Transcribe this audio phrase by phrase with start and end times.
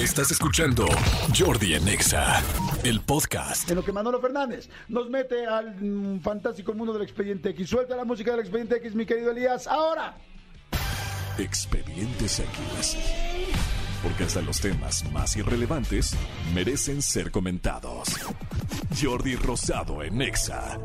[0.00, 0.86] Estás escuchando
[1.38, 2.42] Jordi en Exa,
[2.84, 3.68] el podcast.
[3.70, 7.68] En lo que Manolo Fernández nos mete al mm, fantástico mundo del expediente X.
[7.68, 9.66] Suelta la música del expediente X, mi querido Elías.
[9.66, 10.16] Ahora.
[11.36, 12.96] Expedientes X.
[14.02, 16.16] Porque hasta los temas más irrelevantes
[16.54, 18.08] merecen ser comentados.
[18.98, 20.80] Jordi Rosado en Exa.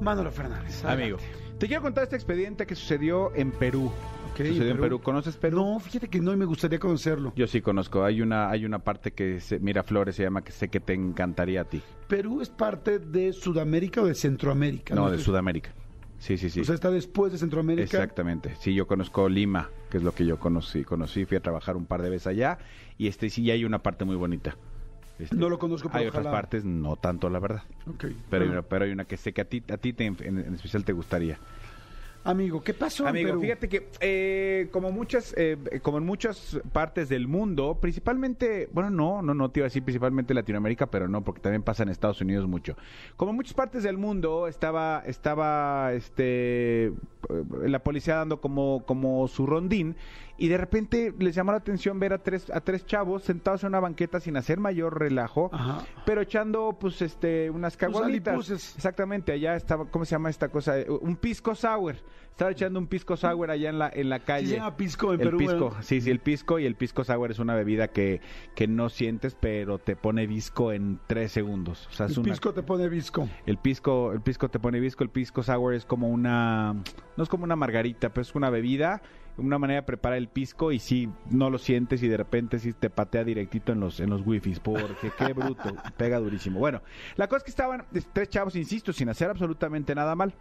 [0.00, 0.84] Manolo Fernández.
[0.84, 1.18] Amigo,
[1.60, 3.92] te quiero contar este expediente que sucedió en Perú.
[4.40, 5.00] Ok, sucedió en Perú.
[5.00, 5.56] ¿Conoces Perú?
[5.56, 7.32] No, fíjate que no y me gustaría conocerlo.
[7.36, 8.04] Yo sí conozco.
[8.04, 11.62] Hay una, hay una parte que se, Miraflores se llama que sé que te encantaría
[11.62, 11.82] a ti.
[12.08, 14.94] ¿Perú es parte de Sudamérica o de Centroamérica?
[14.94, 15.24] No, de sé.
[15.24, 15.70] Sudamérica.
[16.18, 16.60] Sí, sí, sí.
[16.60, 17.82] O sea, está después de Centroamérica.
[17.84, 18.54] Exactamente.
[18.58, 20.82] Sí, yo conozco Lima, que es lo que yo conocí.
[20.84, 22.58] Conocí, fui a trabajar un par de veces allá
[22.98, 24.56] y este sí hay una parte muy bonita.
[25.18, 27.62] Este, No lo conozco, pero Hay otras partes, no tanto, la verdad.
[27.86, 28.04] Ok.
[28.04, 30.04] Pero, hay Bueno, una, pero hay una que sé que a ti, a ti te-
[30.06, 31.38] en, en especial te gustaría.
[32.26, 33.40] Amigo, ¿qué pasó Amigo, Perú?
[33.40, 39.22] fíjate que eh, como muchas, eh, como en muchas partes del mundo, principalmente, bueno, no,
[39.22, 42.20] no, no te iba a decir principalmente Latinoamérica, pero no, porque también pasa en Estados
[42.20, 42.76] Unidos mucho.
[43.16, 46.92] Como en muchas partes del mundo estaba, estaba, este, eh,
[47.64, 49.94] la policía dando como, como su rondín
[50.38, 53.68] y de repente les llamó la atención ver a tres, a tres chavos sentados en
[53.68, 55.84] una banqueta sin hacer mayor relajo, Ajá.
[56.04, 58.34] pero echando, pues, este, unas caguamitas.
[58.34, 58.76] alipuses.
[58.76, 60.78] Exactamente, allá estaba, ¿cómo se llama esta cosa?
[60.78, 61.96] Eh, Un pisco sour.
[62.30, 64.44] Estaba echando un pisco sour allá en la, en la calle.
[64.46, 67.02] Sí se llama pisco en el Perú, pisco, sí, sí, el pisco y el pisco
[67.02, 68.20] sour es una bebida que,
[68.54, 71.86] que no sientes, pero te pone visco en tres segundos.
[71.86, 73.26] O sea, es El una- pisco te pone visco.
[73.46, 76.76] el pisco, el pisco te pone visco, el pisco sour es como una,
[77.16, 79.02] no es como una margarita, pero es una bebida,
[79.38, 82.72] una manera de preparar el pisco y si no lo sientes y de repente sí
[82.72, 86.58] te patea directito en los, en los wifis, porque qué bruto, pega durísimo.
[86.58, 86.82] Bueno,
[87.16, 90.34] la cosa es que estaban tres chavos, insisto, sin hacer absolutamente nada mal.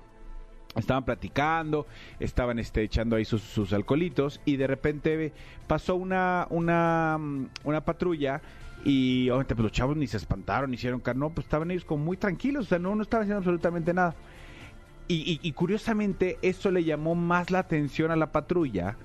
[0.75, 1.87] Estaban platicando,
[2.19, 5.31] estaban este, echando ahí sus, sus alcoholitos y de repente
[5.67, 8.41] pasó una, una, mm, una patrulla
[8.83, 11.85] y obviamente pues, los chavos ni se espantaron, ni hicieron car- no, pues estaban ellos
[11.85, 14.15] como muy tranquilos, o sea, no, no estaban haciendo absolutamente nada.
[15.07, 18.97] Y, y- y curiosamente eso le llamó más la atención a la patrulla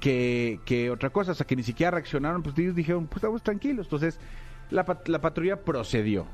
[0.00, 3.42] que, que otra cosa, o sea, que ni siquiera reaccionaron, pues ellos dijeron, pues estamos
[3.42, 3.86] tranquilos.
[3.86, 4.18] Entonces
[4.70, 6.26] la, la patrulla procedió.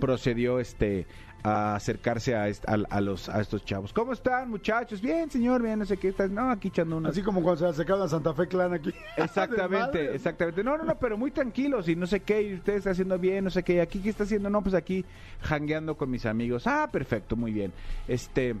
[0.00, 1.06] Procedió este
[1.46, 3.92] a acercarse a, est- a, a los a estos chavos.
[3.92, 5.00] ¿Cómo están, muchachos?
[5.02, 6.30] Bien, señor, bien, no sé qué estás.
[6.30, 8.92] No, aquí echando unas Así como cuando se acercaron a Santa Fe Clan aquí.
[9.18, 10.64] Exactamente, exactamente.
[10.64, 13.44] No, no, no, pero muy tranquilos y no sé qué, y usted está haciendo bien,
[13.44, 13.74] no sé qué.
[13.74, 14.48] ¿Y aquí qué está haciendo?
[14.48, 15.04] No, pues aquí
[15.42, 16.66] jangueando con mis amigos.
[16.66, 17.72] Ah, perfecto, muy bien.
[18.08, 18.54] Este,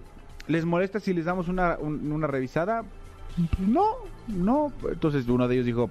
[0.46, 2.84] ¿les molesta si les damos una, un- una revisada?
[3.36, 3.86] Pues no,
[4.28, 4.72] no.
[4.90, 5.90] Entonces uno de ellos dijo,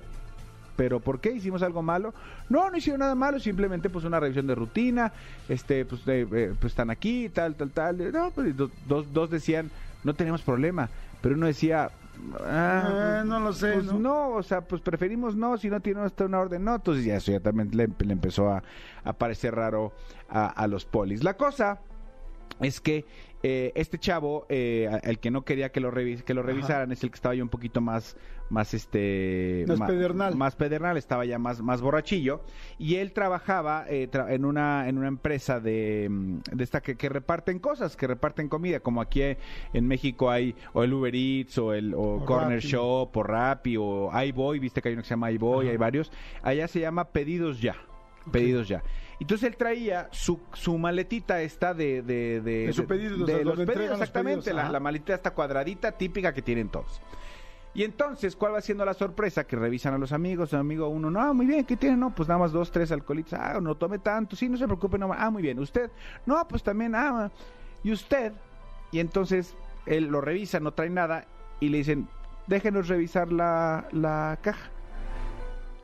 [0.76, 1.32] ¿pero por qué?
[1.32, 2.14] ¿Hicimos algo malo?
[2.50, 5.12] No, no hicieron nada malo, simplemente pues una revisión de rutina,
[5.48, 8.12] este, pues, eh, pues están aquí, tal, tal, tal.
[8.12, 9.70] No, pues do- dos, dos decían,
[10.04, 10.90] no tenemos problema,
[11.22, 11.90] pero uno decía...
[12.46, 14.00] Ah, Eh, no lo sé, pues ¿no?
[14.00, 16.76] no, o sea, pues preferimos no, si no tiene usted una orden, no.
[16.76, 18.62] Entonces ya eso ya también le, le empezó a,
[19.04, 19.94] a parecer raro
[20.30, 21.24] a, a los polis.
[21.24, 21.80] La cosa
[22.60, 23.06] es que
[23.46, 27.04] eh, este chavo, eh, el que no quería que lo, revis- que lo revisaran, es
[27.04, 28.16] el que estaba ya un poquito más,
[28.50, 29.66] más este...
[29.68, 30.36] Más pedernal.
[30.38, 32.42] Más pedernal, estaba ya más, más borrachillo.
[32.80, 36.96] Y él trabajaba eh, tra- en, una, en una empresa de, mm, de esta que,
[36.96, 39.38] que reparten cosas, que reparten comida, como aquí eh,
[39.74, 42.68] en México hay o el Uber Eats o el o O Corner Rappi.
[42.68, 46.14] Shop o Rappi o iBoy, viste que hay uno que se llama iBoy, hay varios.
[46.44, 47.76] Allá se llama Pedidos Ya.
[48.32, 48.84] Pedidos ya.
[49.20, 52.02] Entonces él traía su, su maletita esta de...
[52.02, 54.42] De, de, De su pedido, de los pedidos, los exactamente.
[54.46, 57.02] pedidos, la, la maletita esta cuadradita típica que tienen todos.
[57.76, 59.46] Y entonces, ¿cuál va siendo la sorpresa?
[59.46, 61.98] Que revisan a los amigos, el amigo uno, no, muy bien, ¿qué tiene?
[61.98, 65.00] No, pues nada más dos, tres alcoholitos, ah, no tome tanto, sí, no se preocupe,
[65.00, 65.90] no, ah, muy bien, usted,
[66.28, 67.32] no, pues también, ah,
[67.84, 68.32] y usted,
[68.92, 69.56] y entonces
[69.88, 71.26] él lo revisa, no trae nada,
[71.60, 72.08] y le dicen,
[72.46, 74.70] déjenos revisar la, la caja.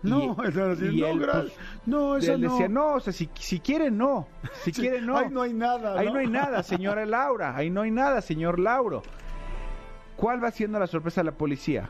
[0.02, 1.54] No, Y- eso así, y no, él, pues,
[1.86, 2.52] no, eso él no.
[2.52, 4.28] decía, no, o sea, si, si quiere, no,
[4.64, 5.18] si Sí, quiere, no.
[5.18, 6.00] Ahí no hay nada.
[6.00, 7.56] Ahí no hay nada, señora Laura.
[7.56, 9.02] Ahí no hay nada, señor Lauro.
[10.16, 11.90] ¿Cuál va siendo la sorpresa de la policía?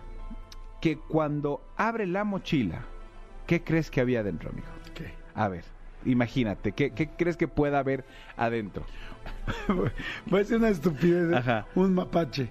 [0.81, 2.81] Que cuando abre la mochila,
[3.47, 4.67] ¿qué crees que había adentro, amigo?
[4.93, 5.13] ¿Qué?
[5.35, 5.63] A ver,
[6.05, 8.05] imagínate, ¿qué, qué crees que pueda haber
[8.37, 8.85] adentro?
[10.33, 11.31] Va a ser una estupidez.
[11.33, 11.35] ¿eh?
[11.37, 11.65] Ajá.
[11.75, 12.49] Un mapache.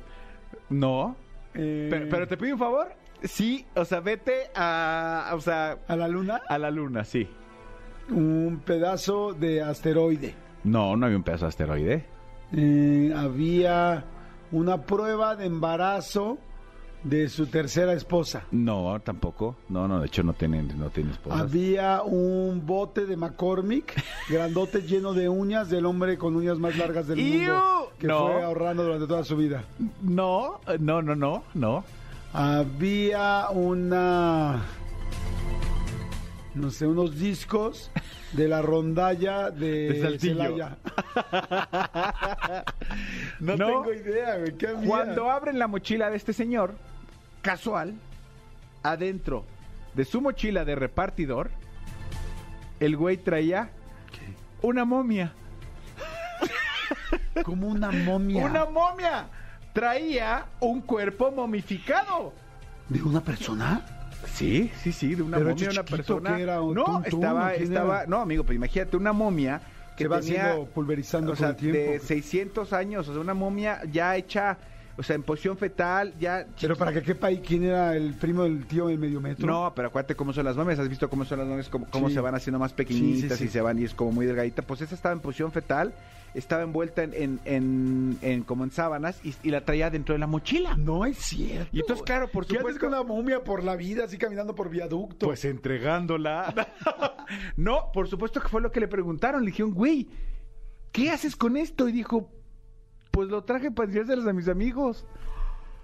[0.69, 1.17] No.
[1.55, 2.89] Eh, Pero, pero te pido un favor.
[3.23, 6.41] Sí, o sea, vete a, o sea, ¿A la luna?
[6.49, 7.29] a la luna, sí.
[8.11, 10.35] Un pedazo de asteroide.
[10.65, 12.05] No, no había un pedazo de asteroide.
[12.53, 14.05] Eh, había
[14.53, 16.39] una prueba de embarazo
[17.05, 18.45] de su tercera esposa.
[18.51, 19.57] No, tampoco.
[19.69, 21.39] No, no, de hecho no tiene, no tiene esposa.
[21.39, 23.95] Había un bote de McCormick,
[24.31, 28.27] grandote lleno de uñas del hombre con uñas más largas del mundo, que No.
[28.27, 29.65] fue ahorrando durante toda su vida.
[30.03, 31.85] No, no, no, no, no.
[32.33, 34.63] Había una
[36.55, 37.91] No sé, unos discos
[38.33, 40.35] de la rondalla de, De Saltillo.
[40.35, 40.77] Celaya.
[43.41, 43.67] no, No.
[43.67, 44.53] tengo idea, güey.
[44.57, 44.89] ¿Qué había?
[44.89, 46.75] Cuando abren la mochila de este señor,
[47.41, 47.95] casual,
[48.83, 49.45] adentro
[49.95, 51.51] de su mochila de repartidor,
[52.81, 53.71] el güey traía
[54.61, 55.33] una momia.
[57.45, 58.45] Como una momia.
[58.51, 59.29] ¡Una momia!
[59.79, 62.33] Traía un cuerpo momificado.
[62.89, 63.83] ¿De una persona?
[64.27, 66.37] Sí, sí, sí, de una Pero momia, una persona.
[66.37, 66.61] ¿qué era?
[66.61, 68.07] ¿Un no, estaba, o quién estaba, era?
[68.09, 69.61] no, amigo, pues imagínate una momia
[69.97, 71.93] que Que va tenía, siendo pulverizando o sea, con el tiempo.
[71.93, 74.57] de 600 años, o sea, una momia ya hecha,
[74.97, 76.45] o sea, en posición fetal, ya.
[76.61, 79.47] Pero para que quepa ahí, ¿quién era el primo del tío del medio metro?
[79.47, 80.79] No, pero acuérdate cómo son las momias.
[80.81, 81.69] ¿Has visto cómo son las momias?
[81.69, 82.15] Cómo, cómo Sí.
[82.15, 83.45] se van haciendo más pequeñitas Sí, sí, sí.
[83.45, 84.63] y se van y es como muy delgadita.
[84.63, 85.93] Pues esa estaba en posición fetal,
[86.35, 90.19] estaba envuelta en, en, en- en- como en sábanas y, y la traía dentro de
[90.19, 90.77] la mochila.
[90.77, 91.69] No es cierto.
[91.77, 92.81] Y entonces, claro, por ¿Qué haces supuesto.
[92.81, 95.27] con una momia por la vida, así caminando por viaducto?
[95.27, 96.55] Pues entregándola.
[97.57, 99.43] no, por supuesto que fue lo que le preguntaron.
[99.45, 100.09] Le dijeron, güey,
[100.93, 101.89] ¿qué haces con esto?
[101.89, 102.31] Y dijo,
[103.11, 105.07] pues lo traje para enseñárselas a mis amigos.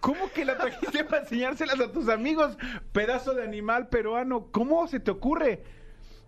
[0.00, 2.58] ¿Cómo que la trajiste para enseñárselas a tus amigos?
[2.92, 4.48] Pedazo de animal peruano.
[4.52, 5.62] ¿Cómo se te ocurre?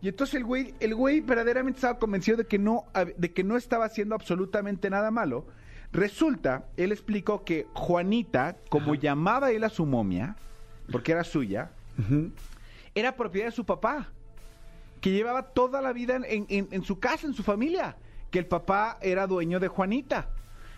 [0.02, 2.84] Y entonces el güey, el güey verdaderamente estaba convencido de que no,
[3.16, 5.46] de que no estaba haciendo absolutamente nada malo.
[5.93, 10.37] Resulta, él explicó que Juanita, como llamaba él a su momia,
[10.93, 11.70] porque era suya,
[12.94, 14.08] era propiedad de su papá,
[15.00, 17.96] que llevaba toda la vida en, en- en su casa, en su familia,
[18.31, 20.28] que el papá era dueño de Juanita.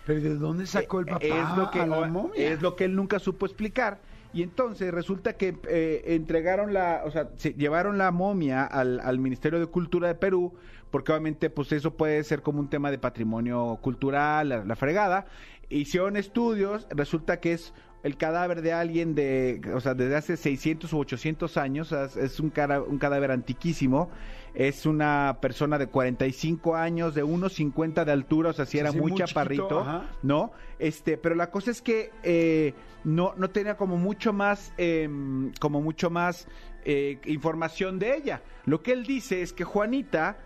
[0.05, 2.51] ¿Pero de dónde sacó el papá Eh, es lo que, a la momia?
[2.53, 3.99] Es lo que él nunca supo explicar.
[4.31, 9.17] Y entonces resulta que eh, entregaron la, o sea, se llevaron la momia al, al
[9.17, 10.53] Ministerio de Cultura de Perú,
[10.91, 15.25] porque obviamente pues eso puede ser como un tema de patrimonio cultural, la, la fregada.
[15.69, 20.91] Hicieron estudios, resulta que es el cadáver de alguien de, o sea, desde hace 600
[20.93, 24.09] u 800 años, o sea, es un, cara- un cadáver antiquísimo,
[24.55, 28.99] es una persona de 45 años, de 1,50 de altura, o sea, si era Sí,
[28.99, 29.83] muy, muy chaparrito.
[30.23, 30.51] ¿no?
[30.79, 32.73] Este, pero la cosa es que eh,
[33.03, 36.47] no, no tenía como mucho más, em, como mucho más
[36.85, 38.41] eh, información de ella.
[38.65, 40.39] Lo que él dice es que Juanita,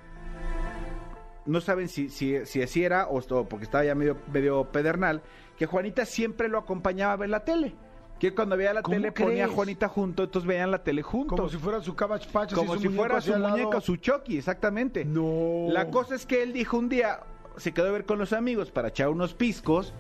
[1.46, 5.22] no saben si, si, si así era o, o porque estaba ya medio, medio pedernal,
[5.58, 7.76] que Juanita siempre lo acompañaba a ver la tele.
[8.20, 9.48] Que cuando veía la ¿Cómo tele ponía a?
[9.50, 11.38] Juanita junto, entonces veían la tele juntos.
[11.38, 15.04] Como si fuera su Cabbage Patch, Como si fuera su muñeco, su Chucky, exactamente.
[15.04, 15.68] No.
[15.70, 17.20] La cosa es que él dijo un día,
[17.58, 19.94] se quedó a ver con los amigos para echar unos piscos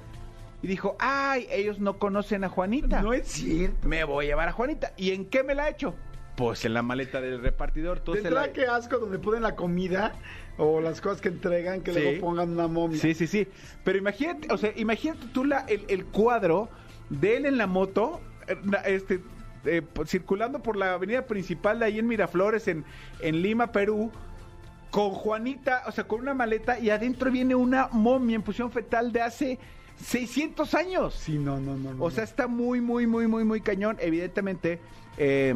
[0.61, 3.01] y dijo, ay, ellos no conocen a Juanita.
[3.01, 3.85] No es cierto.
[3.87, 4.93] Me voy a llevar a Juanita.
[4.95, 5.93] ¿Y en qué me la ha hecho?
[6.35, 7.99] Pues en la maleta del repartidor.
[7.99, 8.51] Todo ¿Te se la...
[8.51, 10.13] que asco donde ponen la comida
[10.57, 11.99] o las cosas que entregan que Sí.
[12.01, 12.99] luego pongan una momia?
[12.99, 13.47] Sí, sí, sí.
[13.83, 16.69] Pero imagínate, o sea, imagínate tú la, el, el cuadro
[17.09, 19.19] de él en la moto, eh, este,
[19.65, 22.83] eh, po- circulando por la avenida principal de ahí en Miraflores, en,
[23.19, 24.11] en Lima, Perú,
[24.89, 29.11] con Juanita, o sea, con una maleta y adentro viene una momia en posición fetal
[29.11, 29.59] de hace
[30.03, 31.13] 600 años.
[31.15, 31.93] Sí, no, no, no.
[31.93, 32.29] no, O sea, no.
[32.29, 33.97] está muy, muy, muy, muy, muy cañón.
[33.99, 34.79] Evidentemente,
[35.17, 35.55] eh,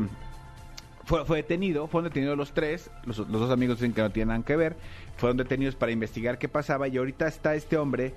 [1.07, 4.27] fue, fue detenido, fueron detenidos los tres, los, los dos amigos dicen que no tienen
[4.27, 4.75] nada que ver,
[5.15, 8.13] fueron detenidos para investigar qué pasaba y ahorita está este hombre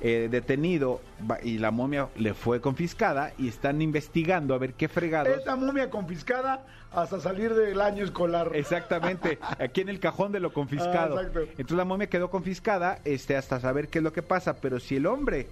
[0.00, 1.00] eh, detenido
[1.44, 5.38] y la momia le fue confiscada y están investigando a ver qué fregados.
[5.38, 8.50] Esta momia confiscada hasta salir del año escolar.
[8.54, 11.16] Exactamente, aquí en el cajón de lo confiscado.
[11.16, 11.42] Ah, exacto.
[11.50, 14.96] Entonces la momia quedó confiscada este, hasta saber qué es lo que pasa, pero si
[14.96, 15.46] el hombre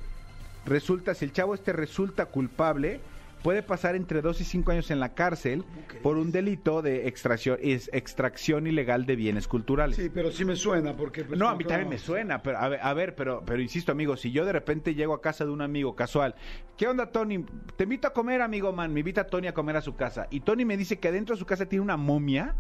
[0.66, 3.00] resulta, si el chavo este resulta culpable,
[3.42, 5.64] puede pasar entre 2 y 5 años en la cárcel
[6.02, 9.96] por un delito de extracción, es extracción ilegal de bienes culturales.
[9.96, 11.24] Sí, pero sí me suena porque...
[11.24, 13.92] pues, No, a mí también me suena, pero a ver, a ver, pero, pero insisto,
[13.92, 16.34] amigo, si yo de repente llego a casa de un amigo casual,
[16.76, 17.44] ¿qué onda, Tony?
[17.76, 20.26] Te invito a comer, amigo, man, me invita a Tony a comer a su casa,
[20.30, 22.54] y Tony me dice que adentro de su casa tiene una momia,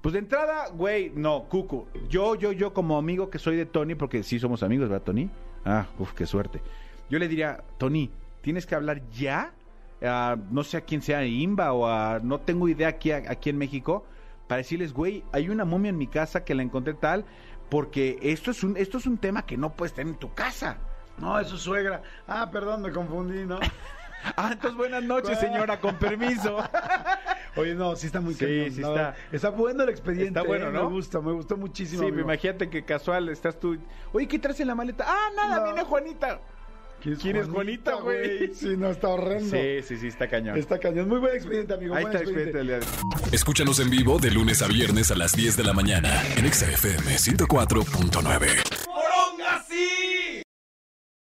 [0.00, 3.94] pues de entrada, güey, no, cucu, yo, yo, yo como amigo que soy de Tony,
[3.94, 5.30] porque sí somos amigos, ¿verdad, Tony?
[5.64, 6.60] Ah, uf, qué suerte.
[7.10, 9.52] Yo le diría, Tony, tienes que hablar ya,
[10.02, 13.58] a, no sé a quién sea, Imba o a, no tengo idea aquí, aquí en
[13.58, 14.04] México,
[14.46, 17.24] para decirles, güey, hay una momia en mi casa que la encontré tal,
[17.68, 20.78] porque esto es un, esto es un tema que no puedes tener en tu casa.
[21.18, 22.02] No, es su suegra.
[22.28, 23.58] Ah, perdón, me confundí, ¿no?
[24.36, 26.58] Ah, entonces buenas noches, señora, con permiso.
[27.56, 29.14] Oye, no, sí está muy Sí, sí está.
[29.30, 30.40] Está bueno el expediente.
[30.40, 30.72] Está bueno, ¿eh?
[30.72, 30.84] ¿no?
[30.84, 32.02] Me gusta, me gustó muchísimo.
[32.02, 33.78] Sí, imagínate que casual estás tú.
[34.12, 35.04] Oye, ¿qué traes en la maleta?
[35.06, 35.64] Ah, nada, No.
[35.64, 36.40] viene Juanita.
[37.14, 38.52] ¿Quién es Juanita, güey?
[38.54, 39.56] Sí, no, está horrendo.
[39.56, 40.58] Sí, sí, sí, está cañón.
[40.58, 41.08] Está cañón.
[41.08, 41.94] Muy buen expediente, amigo.
[41.94, 43.30] Ahí buen está el expediente del día de hoy.
[43.32, 46.70] Escúchanos en vivo de lunes a viernes a las 10 de la mañana en Exa
[46.70, 48.95] FM 104.9.